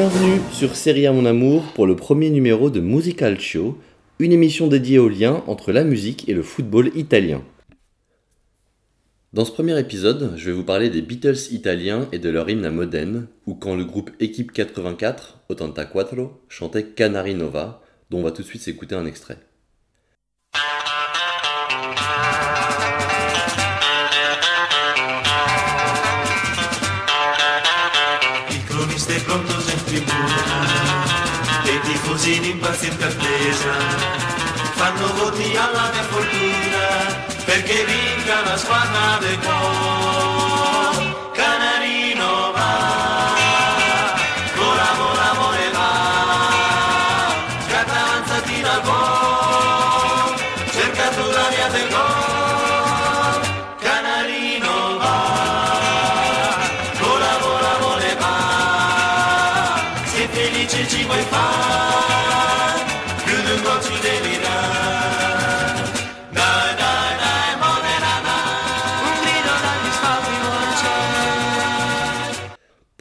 [0.00, 3.76] Bienvenue sur Seria Mon Amour pour le premier numéro de Musical Show,
[4.20, 7.42] une émission dédiée au lien entre la musique et le football italien.
[9.32, 12.64] Dans ce premier épisode, je vais vous parler des Beatles italiens et de leur hymne
[12.64, 18.30] à Modène, ou quand le groupe Équipe 84, 84, chantait Canari Nova, dont on va
[18.30, 19.47] tout de suite s'écouter un extrait.
[32.08, 33.74] così impaziente attesa,
[34.76, 36.86] fanno voti alla mia fortuna,
[37.44, 41.16] perché vinca la squadra del cuore.
[41.34, 42.76] Canarino va,
[44.56, 45.90] con amore amore va,
[47.68, 48.97] canta avanzatina al cuore.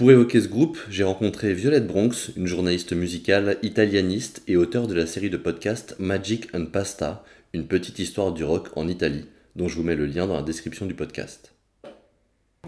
[0.08, 4.94] Pour évoquer ce groupe, j'ai rencontré Violette Bronx, une journaliste musicale italianiste et auteure de
[4.94, 9.26] la série de podcasts Magic and Pasta, une petite histoire du rock en Italie,
[9.58, 11.54] dont je vous mets le lien dans la description du podcast.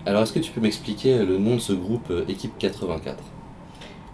[0.06, 3.24] Alors est-ce que tu peux m'expliquer le nom de ce groupe euh, Équipe 84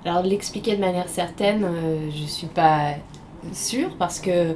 [0.06, 2.94] Alors de l'expliquer de manière certaine, euh, je suis pas
[3.54, 4.54] sûre parce que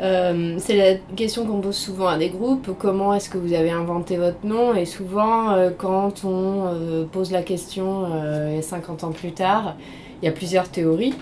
[0.00, 2.70] euh, c'est la question qu'on pose souvent à des groupes.
[2.78, 4.74] Comment est-ce que vous avez inventé votre nom?
[4.74, 9.76] Et souvent, euh, quand on euh, pose la question euh, 50 ans plus tard,
[10.22, 11.14] il y a plusieurs théories.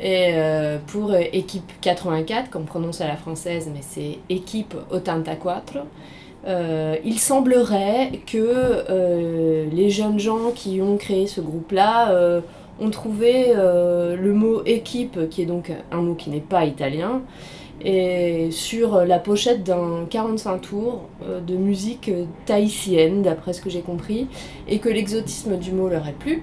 [0.00, 0.34] Et
[0.88, 5.78] pour équipe 84, qu'on prononce à la française, mais c'est équipe 84,
[6.46, 12.12] euh, il semblerait que les jeunes gens qui ont créé ce groupe-là
[12.80, 17.22] ont trouvé le mot équipe, qui est donc un mot qui n'est pas italien,
[17.82, 23.70] et sur la pochette d'un 45 tours euh, de musique euh, tahitienne, d'après ce que
[23.70, 24.28] j'ai compris,
[24.68, 26.42] et que l'exotisme du mot leur a plu.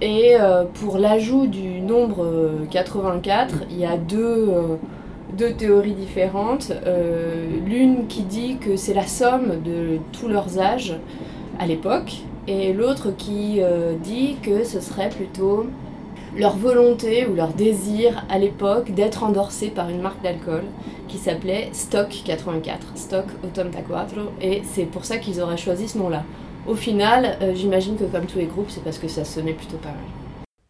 [0.00, 4.76] Et euh, pour l'ajout du nombre euh, 84, il y a deux, euh,
[5.36, 6.72] deux théories différentes.
[6.86, 10.94] Euh, L'une qui dit que c'est la somme de tous leurs âges
[11.58, 15.66] à l'époque, et l'autre qui euh, dit que ce serait plutôt
[16.36, 20.64] leur volonté ou leur désir à l'époque d'être endorsés par une marque d'alcool
[21.08, 26.24] qui s'appelait Stock 84, Stock 84, et c'est pour ça qu'ils auraient choisi ce nom-là.
[26.66, 29.78] Au final, euh, j'imagine que comme tous les groupes, c'est parce que ça sonnait plutôt
[29.78, 30.04] pas mal.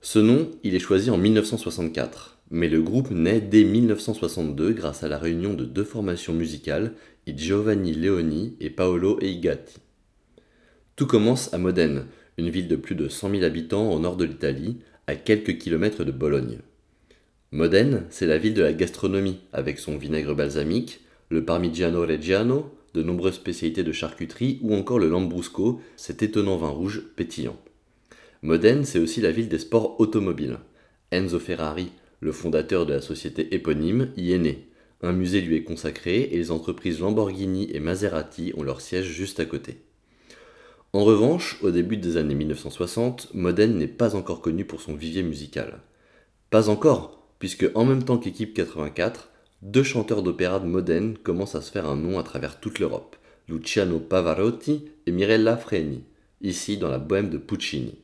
[0.00, 5.08] Ce nom, il est choisi en 1964, mais le groupe naît dès 1962 grâce à
[5.08, 6.92] la réunion de deux formations musicales,
[7.26, 9.78] Giovanni Leoni et Paolo Eigati.
[10.96, 14.25] Tout commence à Modène, une ville de plus de 100 000 habitants au nord de
[14.25, 16.58] l'Italie, à quelques kilomètres de Bologne.
[17.50, 23.02] Modène, c'est la ville de la gastronomie, avec son vinaigre balsamique, le parmigiano reggiano, de
[23.02, 27.56] nombreuses spécialités de charcuterie ou encore le lambrusco, cet étonnant vin rouge pétillant.
[28.42, 30.58] Modène, c'est aussi la ville des sports automobiles.
[31.10, 31.90] Enzo Ferrari,
[32.20, 34.69] le fondateur de la société éponyme, y est né.
[35.00, 39.40] Un musée lui est consacré et les entreprises Lamborghini et Maserati ont leur siège juste
[39.40, 39.78] à côté.
[40.94, 45.22] En revanche, au début des années 1960, Modène n'est pas encore connu pour son vivier
[45.22, 45.81] musical.
[46.49, 51.60] Pas encore, puisque en même temps qu'équipe 84, deux chanteurs d'opéra de Modène commencent à
[51.60, 53.17] se faire un nom à travers toute l'Europe,
[53.49, 56.05] Luciano Pavarotti et Mirella Freni,
[56.40, 57.99] ici dans la bohème de Puccini.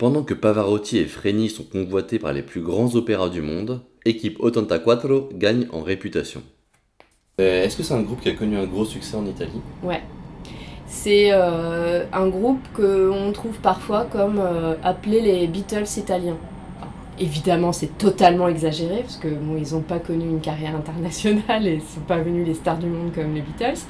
[0.00, 4.38] Pendant que Pavarotti et Freni sont convoités par les plus grands opéras du monde, Équipe
[4.42, 6.40] 84 gagne en réputation.
[7.38, 9.60] Euh, Est-ce que c'est un groupe qui a connu un gros succès en Italie?
[9.82, 10.00] Ouais.
[10.86, 16.38] C'est euh, un groupe qu'on trouve parfois comme euh, appelé les Beatles italiens.
[17.18, 21.76] Évidemment, c'est totalement exagéré, parce que bon, ils n'ont pas connu une carrière internationale et
[21.76, 23.80] ne sont pas venus les stars du monde comme les Beatles.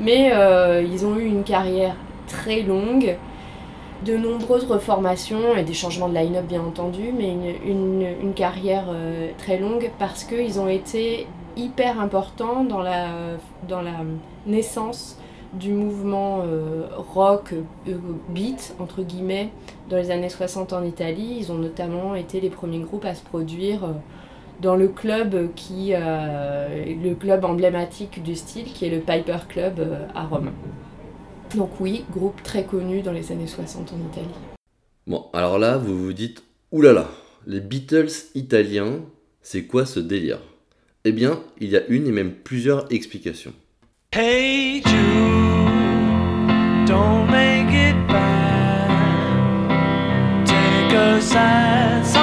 [0.00, 1.94] Mais euh, ils ont eu une carrière
[2.26, 3.18] très longue,
[4.04, 7.34] de nombreuses reformations et des changements de line-up bien entendu, mais
[7.64, 11.26] une, carrière euh, très longue parce qu'ils ont été
[11.56, 13.08] hyper importants dans la,
[14.46, 15.18] naissance
[15.52, 17.98] du mouvement euh, rock euh,
[18.30, 19.50] beat entre guillemets
[19.90, 21.36] dans les années 60 en Italie.
[21.40, 23.80] Ils ont notamment été les premiers groupes à se produire
[24.60, 30.24] dans le club qui le club emblématique du style qui est le Piper Club à
[30.24, 30.52] Rome.
[31.54, 34.26] Donc oui, groupe très connu dans les années 60 en Italie.
[35.06, 37.10] Bon, alors là, vous vous dites, oulala,
[37.46, 39.00] les Beatles italiens,
[39.42, 40.38] c'est quoi ce délire?
[41.04, 43.52] Eh bien, il y a une et même plusieurs explications.
[44.14, 44.92] Hey Jude,
[46.86, 48.88] don't make it bad.
[50.46, 52.21] Take a sad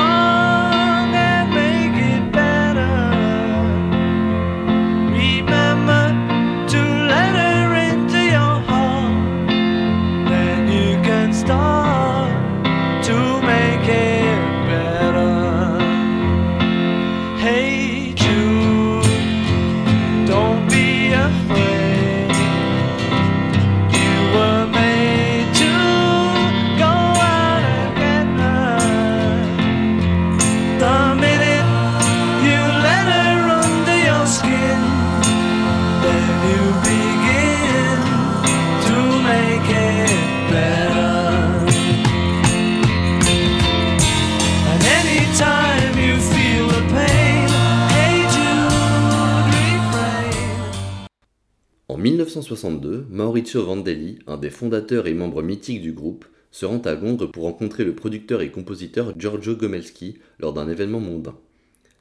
[52.29, 57.25] 1962, Maurizio Vandelli, un des fondateurs et membres mythiques du groupe, se rend à Londres
[57.25, 61.35] pour rencontrer le producteur et compositeur Giorgio Gomelski lors d'un événement mondain.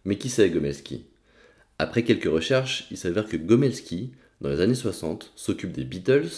[0.04, 1.06] Mais qui c'est Gomelski?
[1.78, 4.10] Après quelques recherches, il s'avère que Gomelski,
[4.42, 6.28] dans les années 60, s'occupe des Beatles,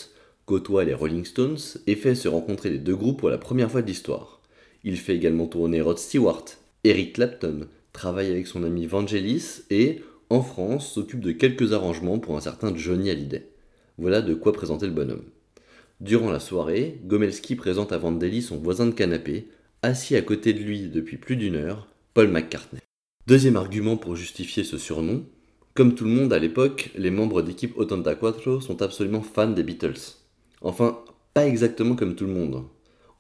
[0.46, 1.58] côtoie les Rolling Stones
[1.88, 4.40] et fait se rencontrer les deux groupes pour la première fois de l'histoire.
[4.84, 6.44] Il fait également tourner Rod Stewart,
[6.84, 12.36] Eric Clapton, travaille avec son ami Vangelis et, en France, s'occupe de quelques arrangements pour
[12.36, 13.49] un certain Johnny Hallyday.
[14.00, 15.26] Voilà de quoi présenter le bonhomme.
[16.00, 19.48] Durant la soirée, Gomelski présente à Vandelli son voisin de canapé,
[19.82, 22.80] assis à côté de lui depuis plus d'une heure, Paul McCartney.
[23.26, 25.26] Deuxième argument pour justifier ce surnom,
[25.74, 30.16] comme tout le monde à l'époque, les membres d'équipe 84 sont absolument fans des Beatles.
[30.62, 31.00] Enfin,
[31.34, 32.64] pas exactement comme tout le monde.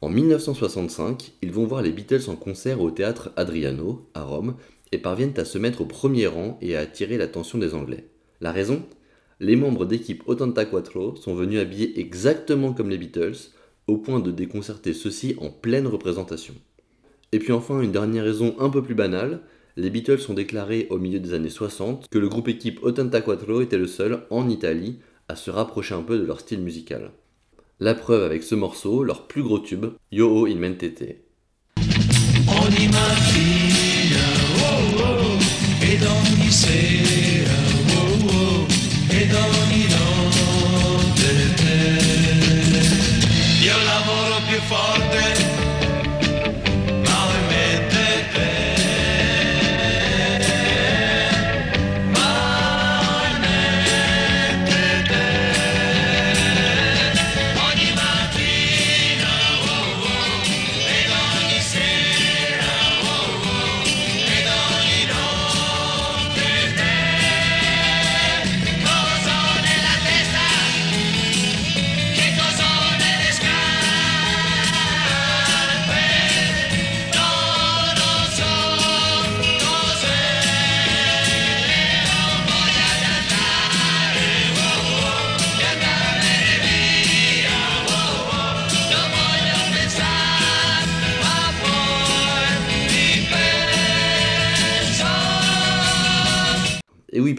[0.00, 4.56] En 1965, ils vont voir les Beatles en concert au théâtre Adriano, à Rome,
[4.92, 8.06] et parviennent à se mettre au premier rang et à attirer l'attention des Anglais.
[8.40, 8.82] La raison?
[9.42, 13.38] Les membres d'équipe 84 sont venus habillés exactement comme les Beatles,
[13.86, 16.52] au point de déconcerter ceux-ci en pleine représentation.
[17.32, 19.40] Et puis enfin, une dernière raison un peu plus banale,
[19.78, 23.78] les Beatles ont déclaré au milieu des années 60 que le groupe équipe 84 était
[23.78, 27.10] le seul, en Italie, à se rapprocher un peu de leur style musical.
[27.78, 31.16] La preuve avec ce morceau, leur plus gros tube, Yo Ho in Mentete.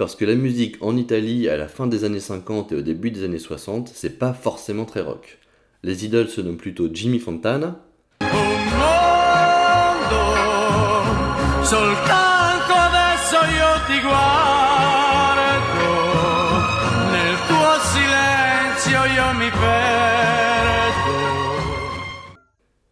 [0.02, 3.12] Parce que la musique en Italie à la fin des années 50 et au début
[3.12, 5.38] des années 60, c'est pas forcément très rock.
[5.84, 7.86] Les idoles se nomment plutôt Jimmy Fontana,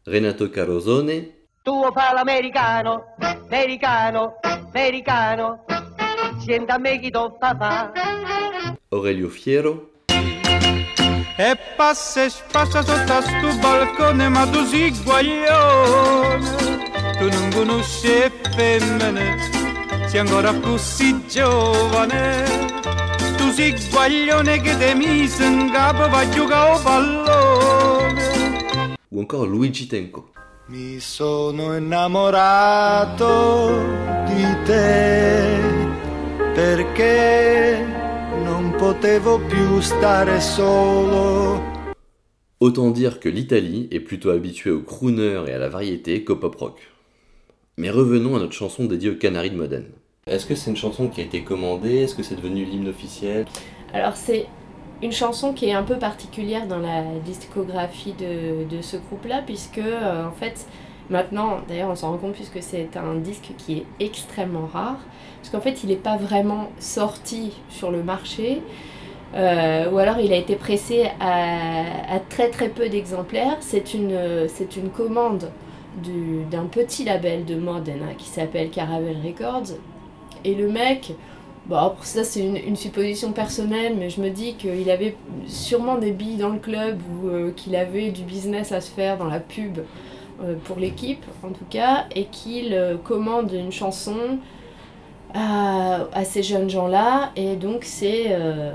[0.06, 1.24] Renato Carosone,
[1.64, 5.79] Tuo americano, americano, americano.
[6.40, 7.92] Sienta a me chi do papà.
[8.90, 9.90] Aurelio Fiero,
[11.38, 16.78] E passa e spassa sotto a sto balcone, ma tu sei guaglione.
[17.18, 19.38] tu non conosci femmine,
[20.08, 22.44] sei ancora così giovane.
[23.38, 28.24] Tu sei guaglione che ti mise in capo per giocare a pallone.
[29.12, 30.32] Ou encore Luigi Tenco.
[30.68, 33.28] Mi sono innamorato
[34.28, 35.79] di te
[36.60, 37.86] perché
[38.44, 41.62] non potevo più stare solo?
[42.58, 46.54] Autant dire que l'Italie est plutôt habituée au crooner et à la variété qu'au pop
[46.56, 46.80] rock.
[47.78, 49.88] Mais revenons à notre chanson dédiée aux Canaries de Modène.
[50.28, 52.00] Est-ce que c'est une chanson qui a été commandée?
[52.00, 53.46] Est-ce que c'est devenu l'hymne officiel?
[53.94, 54.46] Alors c'est
[55.02, 59.78] une chanson qui est un peu particulière dans la discographie de, de ce groupe-là, puisque
[59.78, 60.68] euh, en fait
[61.10, 65.00] maintenant, d'ailleurs on s'en rend compte puisque c'est un disque qui est extrêmement rare,
[65.38, 68.62] parce qu'en fait il n'est pas vraiment sorti sur le marché,
[69.36, 73.58] euh, ou alors il a été pressé à, très très peu d'exemplaires.
[73.60, 75.52] C'est une, c'est une commande
[76.02, 79.76] du- d'un petit label de Modena qui s'appelle Caravelle Records.
[80.46, 81.14] Et le mec,
[81.68, 85.16] bon, ça c'est une, supposition personnelle, mais je me dis qu'il avait
[85.48, 89.18] sûrement des billes dans le club ou euh, qu'il avait du business à se faire
[89.18, 89.80] dans la pub
[90.66, 94.40] pour l'équipe en tout cas, et qu'il euh, commande une chanson
[95.34, 97.32] à, à ces jeunes gens-là.
[97.36, 98.72] Et donc, c'est euh,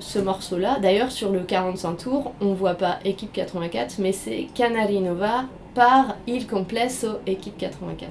[0.00, 0.78] ce morceau-là.
[0.80, 5.44] D'ailleurs, sur le 45 tours, on voit pas Équipe 84, mais c'est Canari Nova
[5.74, 8.10] par Il Complesso Équipe 84,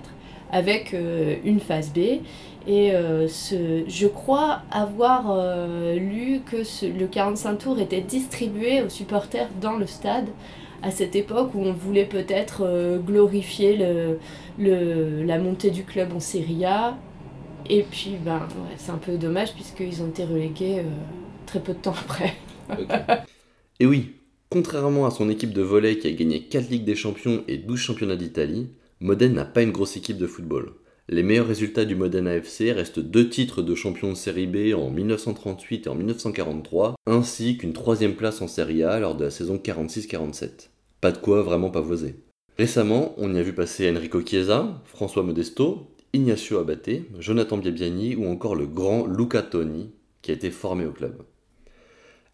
[0.51, 2.21] avec euh, une phase B.
[2.67, 8.81] Et euh, ce, je crois avoir euh, lu que ce- le 45 tours était distribué
[8.81, 10.25] aux supporters dans le stade
[10.86, 13.75] à cette époque où on voulait peut-être euh, glorifier
[14.60, 16.96] le, la montée du club en Serie A.
[17.68, 20.84] Et puis, ben, c'est un peu dommage puisqu'ils ont été relégués euh,
[21.48, 22.36] très peu de temps après.
[23.80, 24.12] Et oui,
[24.50, 27.80] contrairement à son équipe de volley qui a gagné 4 Ligues des Champions et 12
[27.80, 30.74] championnats d'Italie, Modène n'a pas une grosse équipe de football.
[31.10, 34.92] Les meilleurs résultats du Modène AFC restent deux titres de champion de série B en
[34.92, 39.58] 1938 et en 1943, ainsi qu'une troisième place en série A lors de la saison
[39.58, 40.70] 46-47.
[41.05, 42.15] Pas de quoi vraiment pavoiser.
[42.57, 48.25] Récemment, on y a vu passer Enrico Chiesa, François Modesto, Ignacio Abate, Jonathan Biabiani ou
[48.25, 49.91] encore le grand Luca Toni,
[50.24, 51.24] qui a été formé au club.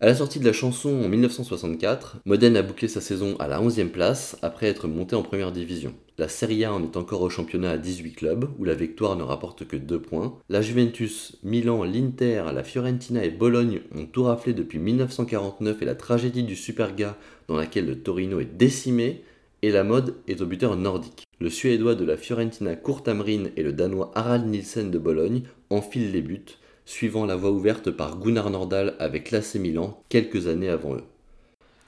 [0.03, 3.61] À la sortie de la chanson en 1964, Modène a bouclé sa saison à la
[3.61, 5.93] 11e place après être monté en première division.
[6.17, 9.21] La Serie A en est encore au championnat à 18 clubs, où la victoire ne
[9.21, 10.39] rapporte que 2 points.
[10.49, 15.93] La Juventus, Milan, l'Inter, la Fiorentina et Bologne ont tout raflé depuis 1949 et la
[15.93, 17.15] tragédie du Superga
[17.47, 19.21] dans laquelle le Torino est décimé,
[19.61, 21.27] et la mode est au buteur nordique.
[21.39, 26.11] Le Suédois de la Fiorentina Kurt Hamrin et le Danois Harald Nielsen de Bologne enfilent
[26.11, 30.95] les buts, suivant la voie ouverte par Gunnar Nordahl avec l'AC Milan quelques années avant
[30.95, 31.03] eux.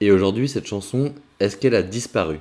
[0.01, 2.39] Et aujourd'hui, cette chanson, est-ce qu'elle a disparu?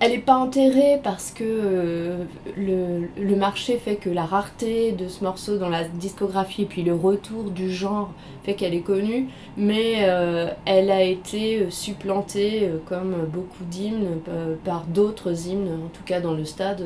[0.00, 2.24] Elle n'est pas enterrée parce que euh,
[2.56, 6.94] le, marché fait que la rareté de ce morceau dans la discographie et puis le
[6.94, 8.12] retour du genre
[8.44, 14.20] fait qu'elle est connue, mais euh, elle a été euh, supplantée, comme beaucoup d'hymnes,
[14.64, 16.84] par d'autres hymnes, en tout cas dans le stade,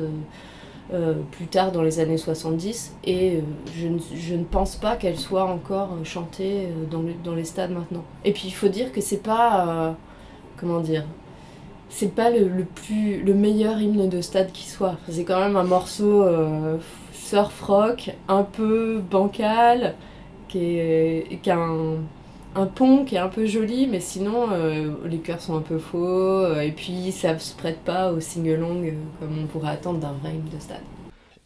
[0.93, 3.41] euh, plus tard dans les années 70, et euh,
[3.75, 8.03] je, ne, pense pas qu'elle soit encore euh, chantée dans, le- dans les stades maintenant.
[8.25, 9.95] Et puis il faut dire que c'est pas...
[10.57, 11.05] comment dire
[11.89, 14.95] c'est pas le, plus le meilleur hymne de stade qui soit.
[15.09, 16.25] C'est quand même un morceau
[17.11, 19.93] surf rock, un peu bancal,
[20.47, 21.39] qui, est,
[22.55, 25.79] un pont qui est un peu joli, mais sinon euh, les chœurs sont un peu
[25.79, 26.05] faux,
[26.45, 30.13] euh, et puis ça se prête pas au sing-along euh, comme on pourrait attendre d'un
[30.13, 30.81] vrai hymne de stade.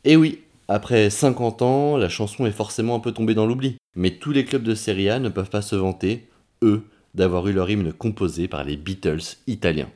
[0.03, 3.77] Et oui, après 50 ans, la chanson est forcément un peu tombée dans l'oubli.
[3.95, 6.27] Mais tous les clubs de Serie A ne peuvent pas se vanter,
[6.61, 6.83] eux,
[7.15, 9.89] d'avoir eu leur hymne composé par les Beatles italiens.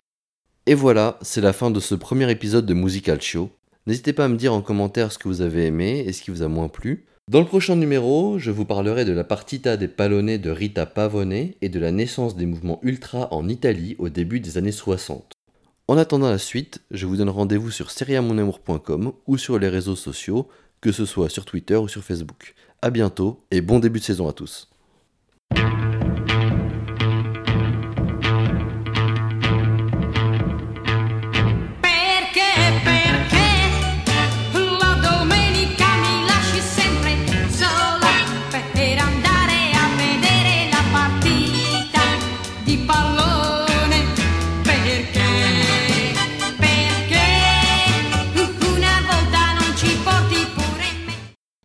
[0.65, 3.51] Et voilà, c'est la fin de ce premier épisode de Musicalcio.
[3.87, 6.31] N'hésitez pas à me dire en commentaire ce que vous avez aimé et ce qui
[6.31, 7.05] vous a moins plu.
[7.31, 11.31] Dans le prochain numéro, je vous parlerai de la partita des Pallone de Rita Pavone
[11.31, 15.31] et de la naissance des mouvements ultra en Italie au début des années 60.
[15.87, 20.49] En attendant la suite, je vous donne rendez-vous sur seriamonamour.com ou sur les réseaux sociaux,
[20.81, 22.53] que ce soit sur Twitter ou sur Facebook.
[22.81, 24.69] A bientôt et bon début de saison à tous.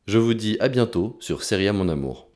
[0.09, 2.25] Je vous dis à bientôt sur Seria Mon Amour.